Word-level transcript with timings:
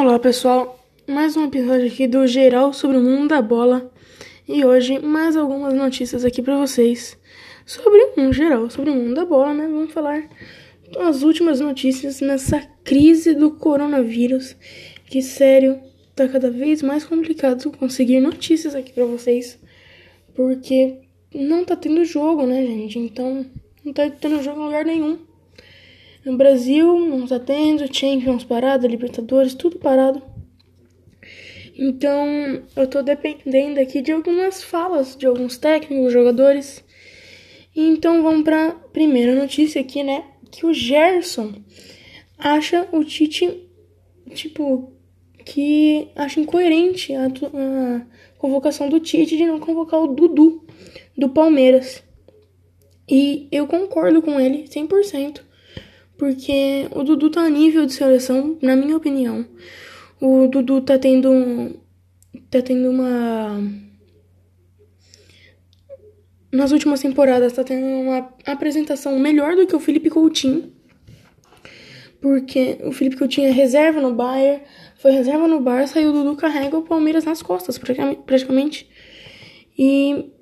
Olá 0.00 0.16
pessoal, 0.16 0.78
mais 1.08 1.36
um 1.36 1.46
episódio 1.46 1.88
aqui 1.88 2.06
do 2.06 2.24
Geral 2.24 2.72
sobre 2.72 2.98
o 2.98 3.02
Mundo 3.02 3.30
da 3.30 3.42
Bola 3.42 3.90
e 4.46 4.64
hoje 4.64 5.00
mais 5.00 5.36
algumas 5.36 5.74
notícias 5.74 6.24
aqui 6.24 6.40
para 6.40 6.56
vocês 6.56 7.18
sobre 7.66 8.12
um 8.16 8.32
geral 8.32 8.70
sobre 8.70 8.90
o 8.90 8.94
mundo 8.94 9.16
da 9.16 9.24
bola, 9.24 9.52
né? 9.52 9.66
Vamos 9.66 9.92
falar 9.92 10.28
das 10.92 11.24
últimas 11.24 11.58
notícias 11.58 12.20
nessa 12.20 12.60
crise 12.84 13.34
do 13.34 13.50
coronavírus, 13.50 14.54
que 15.06 15.20
sério 15.20 15.80
tá 16.14 16.28
cada 16.28 16.48
vez 16.48 16.80
mais 16.80 17.04
complicado 17.04 17.68
conseguir 17.72 18.20
notícias 18.20 18.76
aqui 18.76 18.92
para 18.92 19.04
vocês, 19.04 19.58
porque 20.32 21.00
não 21.34 21.64
tá 21.64 21.74
tendo 21.74 22.04
jogo, 22.04 22.46
né, 22.46 22.64
gente? 22.64 23.00
Então 23.00 23.44
não 23.84 23.92
tá 23.92 24.08
tendo 24.08 24.44
jogo 24.44 24.60
em 24.60 24.64
lugar 24.64 24.84
nenhum. 24.84 25.27
No 26.28 26.36
Brasil, 26.36 27.00
não 27.06 27.26
tá 27.26 27.40
tendo, 27.40 27.90
Champions 27.90 28.44
parado, 28.44 28.86
Libertadores, 28.86 29.54
tudo 29.54 29.78
parado. 29.78 30.22
Então, 31.74 32.62
eu 32.76 32.86
tô 32.86 33.02
dependendo 33.02 33.80
aqui 33.80 34.02
de 34.02 34.12
algumas 34.12 34.62
falas 34.62 35.16
de 35.16 35.24
alguns 35.24 35.56
técnicos, 35.56 36.12
jogadores. 36.12 36.84
Então, 37.74 38.22
vamos 38.22 38.42
pra 38.42 38.72
primeira 38.92 39.34
notícia 39.34 39.80
aqui, 39.80 40.02
né? 40.02 40.22
Que 40.50 40.66
o 40.66 40.74
Gerson 40.74 41.54
acha 42.36 42.86
o 42.92 43.02
Tite, 43.02 43.66
tipo, 44.34 44.92
que 45.46 46.08
acha 46.14 46.40
incoerente 46.40 47.14
a, 47.14 47.24
a 47.24 48.06
convocação 48.36 48.90
do 48.90 49.00
Tite 49.00 49.34
de 49.34 49.46
não 49.46 49.58
convocar 49.58 50.02
o 50.02 50.08
Dudu 50.08 50.62
do 51.16 51.30
Palmeiras. 51.30 52.02
E 53.08 53.48
eu 53.50 53.66
concordo 53.66 54.20
com 54.20 54.38
ele 54.38 54.64
100%. 54.64 55.47
Porque 56.18 56.88
o 56.90 57.04
Dudu 57.04 57.30
tá 57.30 57.42
a 57.42 57.48
nível 57.48 57.86
de 57.86 57.92
seleção, 57.92 58.58
na 58.60 58.74
minha 58.74 58.96
opinião. 58.96 59.46
O 60.20 60.48
Dudu 60.48 60.80
tá 60.80 60.98
tendo. 60.98 61.80
tá 62.50 62.60
tendo 62.60 62.90
uma. 62.90 63.62
Nas 66.50 66.72
últimas 66.72 67.00
temporadas 67.00 67.52
tá 67.52 67.62
tendo 67.62 67.86
uma 67.86 68.28
apresentação 68.44 69.16
melhor 69.18 69.54
do 69.54 69.64
que 69.64 69.76
o 69.76 69.80
Felipe 69.80 70.10
Coutinho. 70.10 70.72
Porque 72.20 72.78
o 72.82 72.90
Felipe 72.90 73.16
Coutinho 73.16 73.46
é 73.46 73.52
reserva 73.52 74.00
no 74.00 74.12
Bayern, 74.12 74.62
foi 74.96 75.12
reserva 75.12 75.46
no 75.46 75.60
Barça 75.60 76.00
e 76.00 76.06
o 76.06 76.12
Dudu 76.12 76.34
carrega 76.34 76.76
o 76.76 76.82
Palmeiras 76.82 77.24
nas 77.24 77.42
costas, 77.42 77.78
praticamente. 77.78 78.90
E 79.78 80.32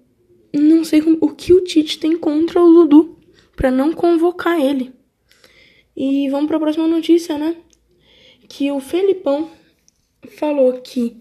não 0.54 0.84
sei 0.84 1.02
o 1.20 1.34
que 1.34 1.52
o 1.52 1.62
Tite 1.62 1.98
tem 1.98 2.16
contra 2.16 2.62
o 2.62 2.72
Dudu 2.72 3.18
para 3.54 3.70
não 3.70 3.92
convocar 3.92 4.58
ele. 4.58 4.96
E 5.96 6.28
vamos 6.28 6.46
para 6.46 6.58
a 6.58 6.60
próxima 6.60 6.86
notícia, 6.86 7.38
né? 7.38 7.56
Que 8.48 8.70
o 8.70 8.80
Felipão 8.80 9.50
falou 10.28 10.74
que 10.74 11.16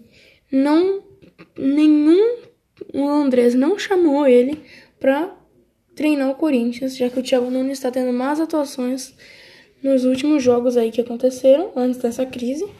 não 0.52 1.02
nenhum 1.56 2.36
o 2.92 3.08
Andrés 3.08 3.54
não 3.54 3.78
chamou 3.78 4.26
ele 4.26 4.62
para 5.00 5.34
treinar 5.94 6.30
o 6.30 6.34
Corinthians, 6.34 6.96
já 6.96 7.08
que 7.08 7.18
o 7.18 7.22
Thiago 7.22 7.50
Nunes 7.50 7.78
está 7.78 7.90
tendo 7.90 8.12
más 8.12 8.38
atuações 8.38 9.14
nos 9.82 10.04
últimos 10.04 10.42
jogos 10.42 10.76
aí 10.76 10.90
que 10.90 11.00
aconteceram 11.00 11.72
antes 11.74 12.00
dessa 12.00 12.26
crise. 12.26 12.64
O 12.64 12.70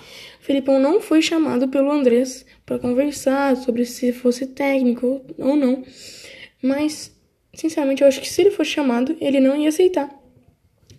Felipão 0.41 0.78
não 0.78 1.00
foi 1.00 1.22
chamado 1.22 1.69
pelo 1.69 1.91
Andrés 1.91 2.44
para 2.64 2.78
conversar 2.78 3.56
sobre 3.56 3.86
se 3.86 4.12
fosse 4.12 4.47
técnico 4.47 5.22
ou 5.39 5.56
não, 5.56 5.83
mas 6.62 7.11
sinceramente 7.55 8.02
eu 8.02 8.08
acho 8.08 8.20
que 8.20 8.28
se 8.28 8.42
ele 8.42 8.50
fosse 8.50 8.70
chamado, 8.70 9.17
ele 9.19 9.41
não 9.41 9.56
ia 9.56 9.70
aceitar 9.70 10.25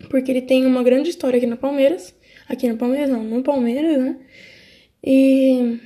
porque 0.08 0.30
ele 0.30 0.42
tem 0.42 0.64
uma 0.64 0.82
grande 0.82 1.10
história 1.10 1.36
aqui 1.36 1.46
no 1.46 1.56
Palmeiras. 1.56 2.14
Aqui 2.48 2.68
no 2.68 2.76
Palmeiras, 2.76 3.10
não, 3.10 3.22
no 3.22 3.42
Palmeiras, 3.42 3.98
né? 3.98 4.18
E. 5.04 5.78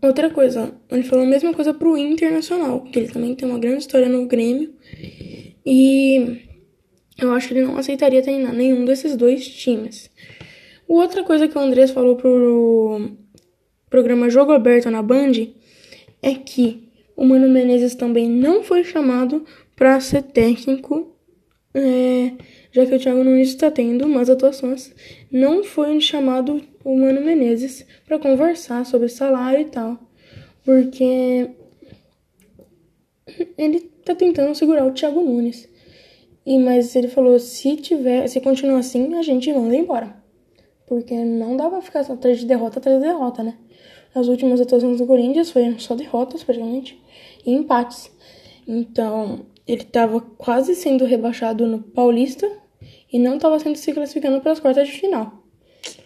Outra 0.00 0.30
coisa, 0.30 0.72
ele 0.90 1.02
falou 1.02 1.24
a 1.24 1.28
mesma 1.28 1.52
coisa 1.52 1.74
pro 1.74 1.98
Internacional, 1.98 2.82
que 2.82 2.98
ele 3.00 3.08
também 3.08 3.34
tem 3.34 3.48
uma 3.48 3.58
grande 3.58 3.78
história 3.78 4.08
no 4.08 4.26
Grêmio. 4.26 4.72
E 5.66 6.40
eu 7.18 7.32
acho 7.32 7.48
que 7.48 7.54
ele 7.54 7.66
não 7.66 7.76
aceitaria 7.76 8.22
treinar 8.22 8.54
nenhum 8.54 8.84
desses 8.84 9.16
dois 9.16 9.48
times. 9.48 10.08
Outra 10.86 11.24
coisa 11.24 11.48
que 11.48 11.58
o 11.58 11.60
Andrés 11.60 11.90
falou 11.90 12.14
pro 12.14 13.10
programa 13.90 14.30
Jogo 14.30 14.52
Aberto 14.52 14.88
na 14.88 15.02
Band 15.02 15.32
é 16.22 16.34
que 16.34 16.88
o 17.16 17.24
Mano 17.24 17.48
Menezes 17.48 17.96
também 17.96 18.30
não 18.30 18.62
foi 18.62 18.84
chamado 18.84 19.44
para 19.74 19.98
ser 20.00 20.22
técnico 20.22 21.17
é, 21.74 22.32
já 22.72 22.86
que 22.86 22.94
o 22.94 22.98
Thiago 22.98 23.22
Nunes 23.22 23.48
está 23.48 23.70
tendo 23.70 24.06
umas 24.06 24.30
atuações, 24.30 24.94
não 25.30 25.62
foi 25.62 26.00
chamado 26.00 26.62
o 26.84 26.96
Mano 26.96 27.20
Menezes 27.20 27.86
para 28.06 28.18
conversar 28.18 28.84
sobre 28.86 29.08
salário 29.08 29.60
e 29.60 29.64
tal, 29.66 29.98
porque 30.64 31.50
ele 33.56 33.80
tá 34.04 34.14
tentando 34.14 34.54
segurar 34.54 34.86
o 34.86 34.92
Thiago 34.92 35.20
Nunes. 35.20 35.68
E 36.46 36.58
mas 36.58 36.96
ele 36.96 37.08
falou, 37.08 37.38
se 37.38 37.76
tiver, 37.76 38.26
se 38.26 38.40
continuar 38.40 38.78
assim, 38.78 39.14
a 39.14 39.22
gente 39.22 39.52
manda 39.52 39.76
embora. 39.76 40.16
Porque 40.86 41.14
não 41.14 41.56
dá 41.56 41.68
pra 41.68 41.82
ficar 41.82 42.00
atrás 42.00 42.40
de 42.40 42.46
derrota 42.46 42.78
atrás 42.78 42.98
de 42.98 43.04
derrota, 43.06 43.42
né? 43.42 43.58
As 44.14 44.26
últimas 44.28 44.58
atuações 44.58 44.98
do 44.98 45.06
Corinthians 45.06 45.50
foram 45.50 45.78
só 45.78 45.94
derrotas, 45.94 46.42
praticamente, 46.42 46.98
e 47.44 47.52
empates. 47.52 48.10
Então, 48.66 49.46
ele 49.68 49.82
estava 49.82 50.18
quase 50.18 50.74
sendo 50.74 51.04
rebaixado 51.04 51.66
no 51.66 51.80
Paulista 51.80 52.50
e 53.12 53.18
não 53.18 53.36
estava 53.36 53.58
sendo 53.58 53.76
se 53.76 53.92
classificando 53.92 54.40
para 54.40 54.52
as 54.52 54.58
quartas 54.58 54.88
de 54.88 54.94
final. 54.94 55.44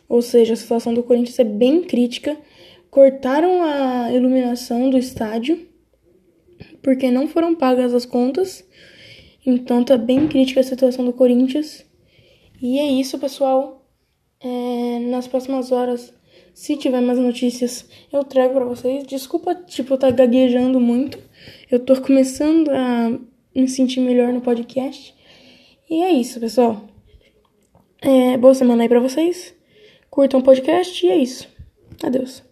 Ou 0.08 0.20
seja, 0.20 0.54
a 0.54 0.56
situação 0.56 0.92
do 0.92 1.04
Corinthians 1.04 1.38
é 1.38 1.44
bem 1.44 1.82
crítica. 1.82 2.36
Cortaram 2.90 3.62
a 3.62 4.12
iluminação 4.12 4.90
do 4.90 4.98
estádio 4.98 5.66
porque 6.82 7.10
não 7.10 7.28
foram 7.28 7.54
pagas 7.54 7.94
as 7.94 8.04
contas. 8.04 8.68
Então 9.46 9.84
tá 9.84 9.96
bem 9.96 10.26
crítica 10.26 10.60
a 10.60 10.64
situação 10.64 11.04
do 11.04 11.12
Corinthians. 11.12 11.84
E 12.60 12.80
é 12.80 12.86
isso, 12.86 13.16
pessoal. 13.18 13.86
É, 14.40 14.98
nas 14.98 15.28
próximas 15.28 15.70
horas, 15.70 16.12
se 16.52 16.76
tiver 16.76 17.00
mais 17.00 17.18
notícias, 17.18 17.88
eu 18.12 18.24
trago 18.24 18.54
para 18.54 18.64
vocês. 18.64 19.04
Desculpa, 19.06 19.54
tipo, 19.54 19.96
tá 19.96 20.10
gaguejando 20.10 20.80
muito. 20.80 21.18
Eu 21.70 21.78
tô 21.78 22.00
começando 22.00 22.68
a 22.70 23.18
me 23.60 23.68
sentir 23.68 24.00
melhor 24.00 24.32
no 24.32 24.40
podcast. 24.40 25.14
E 25.88 26.02
é 26.02 26.10
isso, 26.10 26.40
pessoal. 26.40 26.88
É, 28.00 28.36
boa 28.36 28.54
semana 28.54 28.82
aí 28.82 28.88
pra 28.88 29.00
vocês. 29.00 29.54
Curtam 30.10 30.40
o 30.40 30.42
podcast 30.42 31.04
e 31.04 31.10
é 31.10 31.16
isso. 31.16 31.48
Adeus. 32.02 32.51